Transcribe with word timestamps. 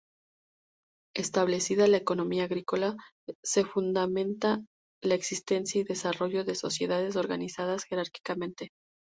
Establecida 1.15 1.85
la 1.87 1.97
economía 1.97 2.45
agrícola, 2.45 2.97
se 3.43 3.65
fundamenta 3.65 4.63
la 5.03 5.13
existencia 5.13 5.79
y 5.79 5.83
desarrollo 5.83 6.43
de 6.43 6.55
sociedades 6.55 7.15
organizadas 7.15 7.83
jerárquicamente. 7.83 8.71